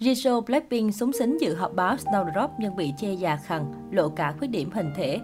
Jisoo 0.00 0.40
Blackpink 0.40 0.94
súng 0.94 1.12
xính 1.12 1.40
dự 1.40 1.54
họp 1.54 1.74
báo 1.74 1.96
Snowdrop 1.96 2.48
nhưng 2.58 2.76
bị 2.76 2.92
chê 2.96 3.12
già 3.12 3.36
khằn, 3.36 3.64
lộ 3.90 4.08
cả 4.08 4.34
khuyết 4.38 4.48
điểm 4.48 4.70
hình 4.70 4.92
thể. 4.96 5.20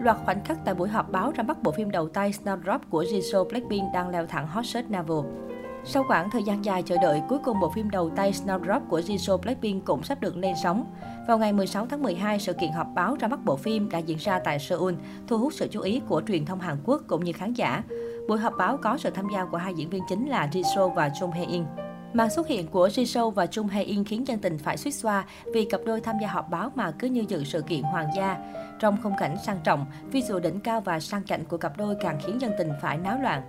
Loạt 0.00 0.16
khoảnh 0.24 0.44
khắc 0.44 0.58
tại 0.64 0.74
buổi 0.74 0.88
họp 0.88 1.10
báo 1.10 1.32
ra 1.36 1.42
mắt 1.42 1.62
bộ 1.62 1.72
phim 1.72 1.90
đầu 1.90 2.08
tay 2.08 2.32
Snowdrop 2.32 2.78
của 2.90 3.02
Jisoo 3.02 3.48
Blackpink 3.48 3.92
đang 3.92 4.08
leo 4.08 4.26
thẳng 4.26 4.46
hot 4.46 4.66
search 4.66 4.90
Navel. 4.90 5.18
Sau 5.84 6.04
khoảng 6.04 6.30
thời 6.30 6.42
gian 6.42 6.64
dài 6.64 6.82
chờ 6.82 6.96
đợi, 7.02 7.22
cuối 7.28 7.38
cùng 7.44 7.60
bộ 7.60 7.70
phim 7.74 7.90
đầu 7.90 8.10
tay 8.10 8.32
Snowdrop 8.32 8.80
của 8.88 9.00
Jisoo 9.00 9.38
Blackpink 9.38 9.84
cũng 9.84 10.02
sắp 10.02 10.20
được 10.20 10.36
lên 10.36 10.54
sóng. 10.62 10.86
Vào 11.28 11.38
ngày 11.38 11.52
16 11.52 11.86
tháng 11.86 12.02
12, 12.02 12.38
sự 12.38 12.52
kiện 12.52 12.72
họp 12.72 12.86
báo 12.94 13.16
ra 13.20 13.28
mắt 13.28 13.44
bộ 13.44 13.56
phim 13.56 13.90
đã 13.90 13.98
diễn 13.98 14.18
ra 14.18 14.38
tại 14.38 14.58
Seoul, 14.58 14.94
thu 15.26 15.38
hút 15.38 15.52
sự 15.52 15.68
chú 15.70 15.80
ý 15.80 16.00
của 16.08 16.22
truyền 16.28 16.44
thông 16.44 16.60
Hàn 16.60 16.76
Quốc 16.84 17.02
cũng 17.06 17.24
như 17.24 17.32
khán 17.32 17.52
giả. 17.52 17.82
Buổi 18.28 18.38
họp 18.38 18.52
báo 18.58 18.76
có 18.76 18.98
sự 18.98 19.10
tham 19.10 19.26
gia 19.34 19.44
của 19.44 19.56
hai 19.56 19.74
diễn 19.74 19.90
viên 19.90 20.02
chính 20.08 20.28
là 20.28 20.48
Jisoo 20.52 20.88
và 20.94 21.08
Jung 21.08 21.30
Hae 21.30 21.44
In. 21.44 21.64
Màn 22.12 22.30
xuất 22.30 22.48
hiện 22.48 22.66
của 22.66 22.88
Jisoo 22.88 23.30
và 23.30 23.46
Chung 23.46 23.66
Hae 23.66 23.82
In 23.82 24.04
khiến 24.04 24.26
dân 24.26 24.38
tình 24.38 24.58
phải 24.58 24.76
suýt 24.76 24.90
xoa 24.90 25.24
vì 25.54 25.64
cặp 25.64 25.80
đôi 25.86 26.00
tham 26.00 26.16
gia 26.22 26.28
họp 26.28 26.50
báo 26.50 26.70
mà 26.74 26.90
cứ 26.90 27.08
như 27.08 27.24
dự 27.28 27.44
sự 27.44 27.62
kiện 27.62 27.82
hoàng 27.82 28.08
gia. 28.16 28.36
Trong 28.80 28.96
không 29.02 29.12
cảnh 29.18 29.36
sang 29.46 29.60
trọng, 29.64 29.86
visual 30.12 30.42
đỉnh 30.42 30.60
cao 30.60 30.80
và 30.80 31.00
sang 31.00 31.24
chảnh 31.24 31.44
của 31.44 31.56
cặp 31.56 31.76
đôi 31.76 31.96
càng 32.00 32.18
khiến 32.26 32.40
dân 32.40 32.52
tình 32.58 32.72
phải 32.82 32.98
náo 32.98 33.18
loạn. 33.22 33.42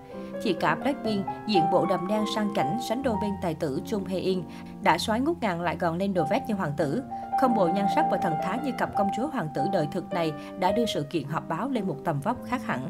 Chị 0.44 0.54
cả 0.54 0.76
Blackpink 0.76 1.26
diện 1.48 1.64
bộ 1.72 1.86
đầm 1.86 2.08
đen 2.08 2.26
sang 2.36 2.54
chảnh 2.56 2.80
sánh 2.90 3.04
đôi 3.04 3.16
bên 3.22 3.32
tài 3.42 3.54
tử 3.54 3.82
Chung 3.86 4.06
Hae 4.06 4.20
In 4.20 4.44
đã 4.84 4.98
xoáy 4.98 5.20
ngút 5.20 5.38
ngàn 5.42 5.62
lại 5.62 5.78
gòn 5.80 5.98
lên 5.98 6.14
đồ 6.14 6.26
vest 6.30 6.44
như 6.48 6.54
hoàng 6.54 6.74
tử. 6.78 7.04
Không 7.42 7.56
bộ 7.56 7.68
nhan 7.68 7.86
sắc 7.96 8.06
và 8.12 8.18
thần 8.18 8.34
thái 8.44 8.60
như 8.64 8.72
cặp 8.78 8.96
công 8.98 9.10
chúa 9.18 9.28
hoàng 9.28 9.50
tử 9.56 9.62
đời 9.74 9.88
thực 9.92 10.14
này 10.14 10.32
đã 10.60 10.72
đưa 10.72 10.86
sự 10.86 11.04
kiện 11.04 11.24
họp 11.24 11.50
báo 11.50 11.70
lên 11.70 11.88
một 11.88 11.98
tầm 12.06 12.20
vóc 12.20 12.38
khác 12.46 12.66
hẳn. 12.66 12.90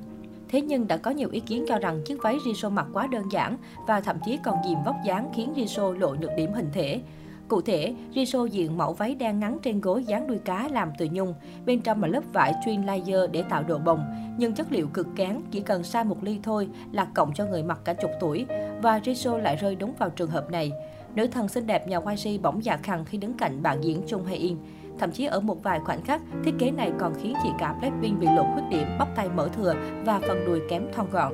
Thế 0.52 0.62
nhưng 0.62 0.88
đã 0.88 0.98
có 0.98 1.12
nhiều 1.12 1.30
ý 1.32 1.40
kiến 1.40 1.66
cho 1.68 1.80
rằng 1.80 2.02
chiếc 2.06 2.22
váy 2.24 2.38
Riso 2.46 2.70
mặc 2.70 2.88
quá 2.94 3.08
đơn 3.08 3.24
giản 3.32 3.58
và 3.88 4.02
thậm 4.02 4.18
chí 4.26 4.40
còn 4.44 4.58
dìm 4.68 4.78
vóc 4.86 4.96
dáng 5.06 5.32
khiến 5.36 5.54
Riso 5.56 5.94
lộ 5.94 6.16
nhược 6.16 6.32
điểm 6.38 6.54
hình 6.54 6.70
thể. 6.74 7.02
Cụ 7.48 7.62
thể, 7.62 7.96
Riso 8.16 8.46
diện 8.46 8.78
mẫu 8.78 8.94
váy 8.94 9.16
đen 9.16 9.40
ngắn 9.40 9.58
trên 9.64 9.82
gối 9.82 10.04
dáng 10.04 10.28
đuôi 10.28 10.38
cá 10.46 10.68
làm 10.72 10.92
từ 10.98 11.08
nhung, 11.12 11.34
bên 11.66 11.82
trong 11.82 12.02
là 12.02 12.08
lớp 12.08 12.24
vải 12.34 12.54
twin 12.66 12.86
layer 12.86 13.32
để 13.32 13.44
tạo 13.50 13.64
độ 13.64 13.78
bồng, 13.78 14.06
nhưng 14.38 14.54
chất 14.54 14.72
liệu 14.72 14.88
cực 14.88 15.08
kén, 15.16 15.42
chỉ 15.52 15.60
cần 15.60 15.84
sai 15.84 16.04
một 16.04 16.24
ly 16.24 16.40
thôi 16.44 16.70
là 16.92 17.06
cộng 17.06 17.34
cho 17.34 17.46
người 17.46 17.64
mặc 17.64 17.80
cả 17.84 17.94
chục 17.94 18.12
tuổi, 18.20 18.46
và 18.82 19.02
Riso 19.06 19.38
lại 19.38 19.56
rơi 19.56 19.76
đúng 19.76 19.94
vào 20.00 20.10
trường 20.10 20.30
hợp 20.30 20.52
này. 20.52 20.72
Nữ 21.16 21.28
thần 21.28 21.48
xinh 21.48 21.68
đẹp 21.68 21.88
nhà 21.88 22.00
YG 22.00 22.42
bỗng 22.42 22.64
dạ 22.64 22.78
khăn 22.78 23.06
khi 23.06 23.18
đứng 23.18 23.34
cạnh 23.34 23.64
bạn 23.64 23.84
diễn 23.84 24.02
Chung 24.08 24.26
Hae 24.26 24.36
In. 24.36 24.58
Thậm 25.00 25.12
chí 25.12 25.26
ở 25.26 25.40
một 25.40 25.64
vài 25.64 25.80
khoảnh 25.80 26.02
khắc, 26.02 26.22
thiết 26.44 26.54
kế 26.60 26.72
này 26.72 26.92
còn 27.00 27.14
khiến 27.22 27.34
chị 27.44 27.50
cả 27.60 27.74
Blackpink 27.80 28.20
bị 28.20 28.28
lộ 28.36 28.44
khuyết 28.54 28.64
điểm 28.70 28.88
bắp 29.00 29.16
tay 29.16 29.30
mở 29.36 29.50
thừa 29.56 29.74
và 30.06 30.20
phần 30.20 30.46
đùi 30.46 30.60
kém 30.70 30.88
thon 30.94 31.08
gọn. 31.12 31.34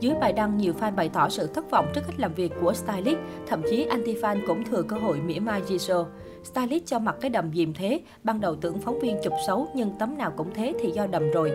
Dưới 0.00 0.14
bài 0.20 0.32
đăng, 0.32 0.56
nhiều 0.56 0.72
fan 0.80 0.94
bày 0.94 1.08
tỏ 1.08 1.28
sự 1.28 1.46
thất 1.46 1.70
vọng 1.70 1.86
trước 1.94 2.00
cách 2.06 2.20
làm 2.20 2.34
việc 2.34 2.52
của 2.60 2.72
stylist, 2.72 3.18
thậm 3.46 3.62
chí 3.70 3.86
anti-fan 3.86 4.40
cũng 4.46 4.64
thừa 4.64 4.82
cơ 4.82 4.96
hội 4.96 5.20
mỉa 5.20 5.38
mai 5.38 5.62
Jisoo. 5.62 6.04
Stylist 6.44 6.86
cho 6.86 6.98
mặc 6.98 7.16
cái 7.20 7.30
đầm 7.30 7.52
dìm 7.52 7.74
thế, 7.74 8.00
ban 8.24 8.40
đầu 8.40 8.56
tưởng 8.56 8.80
phóng 8.80 8.98
viên 9.00 9.18
chụp 9.22 9.32
xấu 9.46 9.68
nhưng 9.74 9.90
tấm 9.98 10.18
nào 10.18 10.32
cũng 10.36 10.54
thế 10.54 10.74
thì 10.80 10.90
do 10.90 11.06
đầm 11.06 11.30
rồi. 11.30 11.52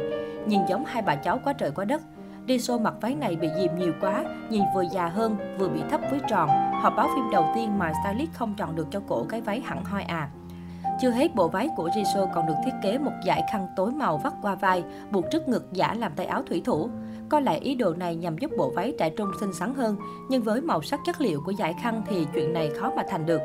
Nhìn 0.47 0.59
giống 0.69 0.85
hai 0.85 1.01
bà 1.01 1.15
cháu 1.15 1.39
quá 1.43 1.53
trời 1.53 1.71
quá 1.71 1.85
đất. 1.85 2.01
Jisoo 2.47 2.81
mặc 2.81 2.93
váy 3.01 3.15
này 3.15 3.35
bị 3.35 3.47
dìm 3.59 3.71
nhiều 3.79 3.93
quá, 4.01 4.23
nhìn 4.49 4.63
vừa 4.75 4.83
già 4.91 5.07
hơn, 5.07 5.35
vừa 5.57 5.69
bị 5.69 5.79
thấp 5.89 6.01
với 6.11 6.19
tròn. 6.29 6.49
Họp 6.81 6.93
báo 6.97 7.09
phim 7.15 7.31
đầu 7.31 7.45
tiên 7.55 7.79
mà 7.79 7.91
stylist 8.03 8.33
không 8.33 8.53
chọn 8.57 8.75
được 8.75 8.87
cho 8.91 9.01
cổ 9.07 9.25
cái 9.29 9.41
váy 9.41 9.59
hẳn 9.59 9.83
hoi 9.83 10.03
à. 10.03 10.29
Chưa 11.01 11.09
hết, 11.09 11.35
bộ 11.35 11.47
váy 11.47 11.69
của 11.75 11.89
Jisoo 11.89 12.27
còn 12.33 12.47
được 12.47 12.53
thiết 12.65 12.71
kế 12.83 12.97
một 12.97 13.11
dải 13.25 13.43
khăn 13.51 13.67
tối 13.75 13.91
màu 13.91 14.17
vắt 14.17 14.33
qua 14.41 14.55
vai, 14.55 14.83
buộc 15.11 15.25
trước 15.31 15.47
ngực 15.47 15.73
giả 15.73 15.93
làm 15.93 16.11
tay 16.15 16.25
áo 16.25 16.43
thủy 16.49 16.61
thủ. 16.65 16.89
Có 17.29 17.39
lẽ 17.39 17.57
ý 17.57 17.75
đồ 17.75 17.93
này 17.93 18.15
nhằm 18.15 18.37
giúp 18.37 18.51
bộ 18.57 18.71
váy 18.75 18.93
trẻ 18.99 19.09
trung 19.09 19.31
xinh 19.39 19.53
xắn 19.53 19.73
hơn, 19.73 19.97
nhưng 20.29 20.43
với 20.43 20.61
màu 20.61 20.81
sắc 20.81 20.99
chất 21.05 21.21
liệu 21.21 21.41
của 21.45 21.53
dải 21.53 21.73
khăn 21.81 22.03
thì 22.09 22.27
chuyện 22.33 22.53
này 22.53 22.69
khó 22.79 22.91
mà 22.95 23.03
thành 23.09 23.25
được. 23.25 23.41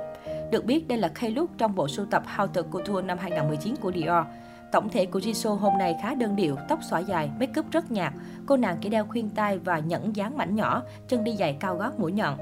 Được 0.50 0.64
biết, 0.64 0.88
đây 0.88 0.98
là 0.98 1.08
khay 1.08 1.30
look 1.30 1.50
trong 1.58 1.74
bộ 1.74 1.88
sưu 1.88 2.06
tập 2.06 2.22
How 2.36 2.46
to 2.46 2.62
Couture 2.62 3.02
năm 3.02 3.18
2019 3.18 3.76
của 3.76 3.92
Dior. 3.92 4.26
Tổng 4.72 4.88
thể 4.88 5.06
của 5.06 5.18
Jisoo 5.18 5.54
hôm 5.54 5.78
nay 5.78 5.96
khá 6.02 6.14
đơn 6.14 6.36
điệu, 6.36 6.56
tóc 6.68 6.78
xõa 6.90 6.98
dài, 6.98 7.30
make 7.40 7.60
up 7.60 7.70
rất 7.70 7.90
nhạt. 7.90 8.12
Cô 8.46 8.56
nàng 8.56 8.76
chỉ 8.80 8.88
đeo 8.88 9.06
khuyên 9.08 9.30
tai 9.30 9.58
và 9.58 9.78
nhẫn 9.78 10.16
dáng 10.16 10.36
mảnh 10.36 10.54
nhỏ, 10.54 10.82
chân 11.08 11.24
đi 11.24 11.36
giày 11.36 11.56
cao 11.60 11.76
gót 11.76 11.98
mũi 11.98 12.12
nhọn. 12.12 12.38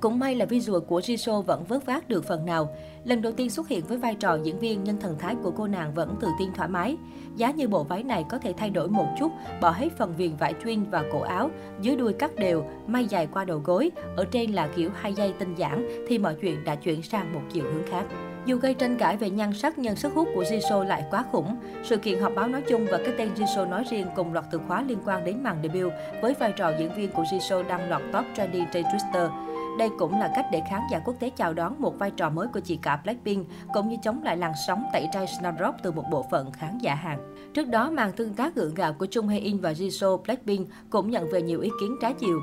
Cũng 0.00 0.18
may 0.18 0.34
là 0.34 0.44
visual 0.44 0.80
của 0.80 1.00
Jisoo 1.00 1.42
vẫn 1.42 1.64
vớt 1.64 1.86
vát 1.86 2.08
được 2.08 2.24
phần 2.24 2.46
nào. 2.46 2.68
Lần 3.04 3.22
đầu 3.22 3.32
tiên 3.32 3.50
xuất 3.50 3.68
hiện 3.68 3.84
với 3.84 3.98
vai 3.98 4.14
trò 4.14 4.38
diễn 4.42 4.58
viên 4.58 4.84
nhưng 4.84 5.00
thần 5.00 5.18
thái 5.18 5.34
của 5.42 5.50
cô 5.50 5.66
nàng 5.66 5.94
vẫn 5.94 6.16
tự 6.20 6.28
tin 6.38 6.52
thoải 6.52 6.68
mái. 6.68 6.96
Giá 7.36 7.50
như 7.50 7.68
bộ 7.68 7.84
váy 7.84 8.02
này 8.02 8.24
có 8.28 8.38
thể 8.38 8.52
thay 8.56 8.70
đổi 8.70 8.88
một 8.88 9.06
chút, 9.18 9.32
bỏ 9.60 9.70
hết 9.70 9.88
phần 9.98 10.14
viền 10.16 10.36
vải 10.36 10.54
chuyên 10.64 10.84
và 10.90 11.04
cổ 11.12 11.20
áo, 11.20 11.50
dưới 11.80 11.96
đuôi 11.96 12.12
cắt 12.12 12.36
đều, 12.36 12.64
may 12.86 13.04
dài 13.04 13.28
qua 13.32 13.44
đầu 13.44 13.58
gối, 13.64 13.90
ở 14.16 14.24
trên 14.24 14.52
là 14.52 14.68
kiểu 14.76 14.90
hai 14.94 15.14
dây 15.14 15.32
tinh 15.38 15.54
giản 15.54 15.88
thì 16.08 16.18
mọi 16.18 16.34
chuyện 16.34 16.64
đã 16.64 16.74
chuyển 16.74 17.02
sang 17.02 17.32
một 17.32 17.42
chiều 17.52 17.64
hướng 17.64 17.86
khác. 17.90 18.04
Dù 18.46 18.56
gây 18.56 18.74
tranh 18.74 18.96
cãi 18.96 19.16
về 19.16 19.30
nhan 19.30 19.52
sắc 19.52 19.78
nhưng 19.78 19.96
sức 19.96 20.14
hút 20.14 20.28
của 20.34 20.42
Jisoo 20.42 20.84
lại 20.84 21.04
quá 21.10 21.24
khủng. 21.32 21.56
Sự 21.84 21.96
kiện 21.96 22.20
họp 22.20 22.34
báo 22.34 22.48
nói 22.48 22.62
chung 22.62 22.86
và 22.90 22.98
cái 22.98 23.14
tên 23.18 23.28
Jisoo 23.34 23.68
nói 23.68 23.84
riêng 23.90 24.06
cùng 24.16 24.32
loạt 24.32 24.44
từ 24.50 24.60
khóa 24.68 24.82
liên 24.82 24.98
quan 25.06 25.24
đến 25.24 25.42
màn 25.42 25.56
debut 25.62 25.92
với 26.22 26.34
vai 26.34 26.52
trò 26.56 26.72
diễn 26.78 26.94
viên 26.94 27.10
của 27.12 27.22
Jisoo 27.22 27.66
đang 27.68 27.90
lọt 27.90 28.02
top 28.12 28.24
trendy 28.36 28.60
trên 28.72 28.84
Twitter. 28.84 29.55
Đây 29.78 29.90
cũng 29.98 30.18
là 30.18 30.32
cách 30.36 30.46
để 30.52 30.62
khán 30.70 30.80
giả 30.90 30.98
quốc 30.98 31.14
tế 31.20 31.30
chào 31.30 31.54
đón 31.54 31.74
một 31.78 31.98
vai 31.98 32.10
trò 32.10 32.30
mới 32.30 32.46
của 32.46 32.60
chị 32.60 32.76
cả 32.76 33.00
Blackpink, 33.04 33.46
cũng 33.74 33.88
như 33.88 33.96
chống 34.02 34.22
lại 34.22 34.36
làn 34.36 34.52
sóng 34.66 34.84
tẩy 34.92 35.08
chay 35.12 35.26
Snowdrop 35.26 35.72
từ 35.82 35.92
một 35.92 36.04
bộ 36.10 36.24
phận 36.30 36.52
khán 36.52 36.78
giả 36.78 36.94
Hàn. 36.94 37.34
Trước 37.54 37.68
đó, 37.68 37.90
màn 37.90 38.12
tương 38.12 38.34
tác 38.34 38.54
gượng 38.54 38.74
gạo 38.74 38.92
của 38.92 39.06
Chung 39.06 39.28
Hae 39.28 39.38
In 39.38 39.58
và 39.58 39.72
Jisoo 39.72 40.16
Blackpink 40.16 40.68
cũng 40.90 41.10
nhận 41.10 41.30
về 41.30 41.42
nhiều 41.42 41.60
ý 41.60 41.70
kiến 41.80 41.96
trái 42.00 42.14
chiều. 42.14 42.40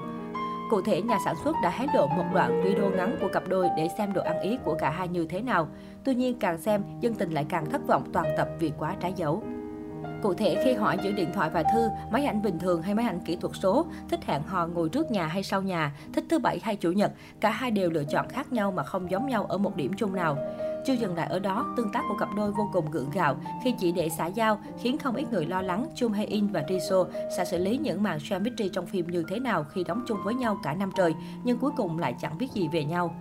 Cụ 0.70 0.82
thể, 0.82 1.02
nhà 1.02 1.18
sản 1.26 1.36
xuất 1.44 1.56
đã 1.64 1.70
hé 1.70 1.86
lộ 1.96 2.08
một 2.08 2.26
đoạn 2.34 2.62
video 2.64 2.90
ngắn 2.90 3.18
của 3.22 3.28
cặp 3.28 3.44
đôi 3.48 3.70
để 3.78 3.90
xem 3.98 4.14
độ 4.14 4.22
ăn 4.22 4.42
ý 4.42 4.58
của 4.66 4.76
cả 4.80 4.90
hai 4.90 5.08
như 5.08 5.26
thế 5.26 5.42
nào. 5.42 5.68
Tuy 6.04 6.16
nhiên, 6.16 6.40
càng 6.40 6.58
xem, 6.58 6.84
dân 7.00 7.14
tình 7.14 7.32
lại 7.32 7.46
càng 7.50 7.70
thất 7.70 7.88
vọng 7.88 8.04
toàn 8.14 8.26
tập 8.38 8.48
vì 8.60 8.72
quá 8.80 8.96
trái 9.00 9.14
dấu. 9.16 9.44
Cụ 10.24 10.34
thể, 10.34 10.62
khi 10.64 10.74
họ 10.74 10.96
giữ 11.04 11.12
điện 11.12 11.30
thoại 11.34 11.50
và 11.50 11.64
thư, 11.64 11.90
máy 12.12 12.26
ảnh 12.26 12.42
bình 12.42 12.60
thường 12.60 12.82
hay 12.82 12.96
máy 12.96 13.06
ảnh 13.06 13.20
kỹ 13.20 13.36
thuật 13.36 13.56
số, 13.56 13.86
thích 14.10 14.20
hẹn 14.26 14.44
hò 14.44 14.68
ngồi 14.68 14.90
trước 14.90 15.12
nhà 15.12 15.28
hay 15.28 15.44
sau 15.44 15.62
nhà, 15.62 15.92
thích 16.14 16.24
thứ 16.30 16.40
bảy 16.40 16.60
hay 16.64 16.76
chủ 16.76 16.92
nhật, 16.92 17.12
cả 17.40 17.50
hai 17.50 17.72
đều 17.72 17.90
lựa 17.90 18.04
chọn 18.04 18.30
khác 18.30 18.54
nhau 18.54 18.72
mà 18.72 18.84
không 18.84 19.12
giống 19.12 19.28
nhau 19.28 19.46
ở 19.46 19.58
một 19.58 19.76
điểm 19.76 19.92
chung 19.98 20.16
nào. 20.16 20.38
Chưa 20.86 20.94
dừng 20.94 21.16
lại 21.16 21.28
ở 21.30 21.40
đó, 21.40 21.74
tương 21.78 21.92
tác 21.92 22.02
của 22.10 22.16
cặp 22.20 22.30
đôi 22.38 22.52
vô 22.52 22.70
cùng 22.74 22.92
gượng 22.92 23.10
gạo 23.10 23.36
khi 23.64 23.74
chỉ 23.80 23.92
để 23.92 24.10
xã 24.10 24.26
giao, 24.26 24.60
khiến 24.82 24.98
không 24.98 25.16
ít 25.16 25.26
người 25.32 25.46
lo 25.46 25.62
lắng 25.62 25.86
Chung 25.96 26.12
Hae 26.12 26.26
In 26.26 26.48
và 26.48 26.62
Jisoo 26.62 27.06
sẽ 27.38 27.46
xử 27.46 27.58
lý 27.58 27.78
những 27.78 28.04
màn 28.04 28.20
chemistry 28.30 28.70
trong 28.70 28.86
phim 28.86 29.08
như 29.08 29.26
thế 29.30 29.40
nào 29.40 29.64
khi 29.64 29.84
đóng 29.84 30.04
chung 30.08 30.18
với 30.24 30.34
nhau 30.34 30.60
cả 30.64 30.74
năm 30.74 30.92
trời, 30.98 31.14
nhưng 31.44 31.58
cuối 31.58 31.72
cùng 31.78 32.00
lại 32.00 32.16
chẳng 32.22 32.38
biết 32.38 32.48
gì 32.54 32.68
về 32.68 32.84
nhau. 32.84 33.16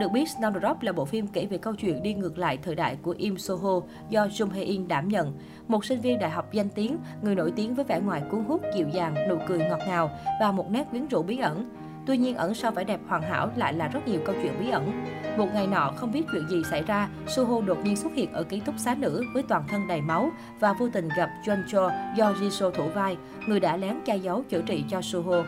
Được 0.00 0.12
biết, 0.12 0.28
Snowdrop 0.28 0.74
là 0.80 0.92
bộ 0.92 1.04
phim 1.04 1.26
kể 1.26 1.46
về 1.46 1.58
câu 1.58 1.74
chuyện 1.74 2.02
đi 2.02 2.14
ngược 2.14 2.38
lại 2.38 2.58
thời 2.62 2.74
đại 2.74 2.96
của 3.02 3.14
Im 3.18 3.38
Soho 3.38 3.80
do 4.08 4.26
Jung 4.26 4.50
Hae 4.50 4.62
In 4.62 4.88
đảm 4.88 5.08
nhận. 5.08 5.32
Một 5.68 5.84
sinh 5.84 6.00
viên 6.00 6.18
đại 6.18 6.30
học 6.30 6.52
danh 6.52 6.68
tiếng, 6.68 6.98
người 7.22 7.34
nổi 7.34 7.52
tiếng 7.56 7.74
với 7.74 7.84
vẻ 7.84 8.00
ngoài 8.00 8.22
cuốn 8.30 8.44
hút, 8.44 8.62
dịu 8.76 8.88
dàng, 8.88 9.14
nụ 9.28 9.38
cười 9.48 9.58
ngọt 9.58 9.80
ngào 9.88 10.10
và 10.40 10.52
một 10.52 10.70
nét 10.70 10.84
quyến 10.90 11.08
rũ 11.08 11.22
bí 11.22 11.38
ẩn. 11.38 11.70
Tuy 12.06 12.16
nhiên, 12.16 12.36
ẩn 12.36 12.54
sau 12.54 12.70
vẻ 12.70 12.84
đẹp 12.84 13.00
hoàn 13.08 13.22
hảo 13.22 13.50
lại 13.56 13.72
là 13.72 13.88
rất 13.88 14.08
nhiều 14.08 14.20
câu 14.24 14.34
chuyện 14.42 14.52
bí 14.60 14.70
ẩn. 14.70 15.04
Một 15.36 15.46
ngày 15.54 15.66
nọ, 15.66 15.92
không 15.96 16.12
biết 16.12 16.22
chuyện 16.32 16.48
gì 16.48 16.62
xảy 16.70 16.82
ra, 16.82 17.08
Soho 17.26 17.60
đột 17.60 17.78
nhiên 17.84 17.96
xuất 17.96 18.14
hiện 18.14 18.32
ở 18.32 18.42
ký 18.42 18.60
túc 18.60 18.74
xá 18.78 18.94
nữ 18.94 19.24
với 19.34 19.42
toàn 19.42 19.64
thân 19.68 19.86
đầy 19.88 20.00
máu 20.00 20.30
và 20.60 20.72
vô 20.72 20.88
tình 20.92 21.08
gặp 21.16 21.30
John 21.44 21.62
Cho 21.68 21.90
do 22.16 22.32
Jisoo 22.32 22.70
thủ 22.70 22.88
vai, 22.94 23.16
người 23.46 23.60
đã 23.60 23.76
lén 23.76 23.96
che 24.04 24.16
giấu 24.16 24.42
chữa 24.48 24.62
trị 24.62 24.84
cho 24.88 25.02
Soho. 25.02 25.44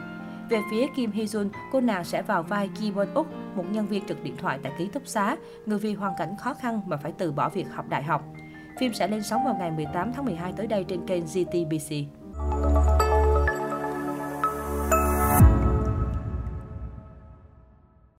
Về 0.48 0.60
phía 0.70 0.86
Kim 0.97 1.10
Hee 1.10 1.25
Jun, 1.25 1.48
cô 1.72 1.81
nàng 1.81 2.04
sẽ 2.04 2.22
vào 2.22 2.42
vai 2.42 2.70
Ki 2.81 2.91
Won 2.91 3.14
Uk, 3.14 3.26
một 3.54 3.64
nhân 3.70 3.86
viên 3.86 4.06
trực 4.06 4.22
điện 4.22 4.36
thoại 4.36 4.59
tại 4.62 4.72
ký 4.78 4.88
túc 4.92 5.06
xá, 5.06 5.36
người 5.66 5.78
vì 5.78 5.94
hoàn 5.94 6.14
cảnh 6.19 6.36
khó 6.36 6.54
khăn 6.54 6.81
mà 6.86 6.97
phải 6.97 7.12
từ 7.19 7.32
bỏ 7.32 7.48
việc 7.48 7.66
học 7.75 7.88
đại 7.88 8.03
học. 8.03 8.25
Phim 8.78 8.94
sẽ 8.94 9.09
lên 9.09 9.22
sóng 9.22 9.44
vào 9.44 9.56
ngày 9.59 9.70
18 9.70 10.12
tháng 10.12 10.25
12 10.25 10.53
tới 10.56 10.66
đây 10.66 10.84
trên 10.84 11.06
kênh 11.06 11.25
GTBC. 11.25 12.18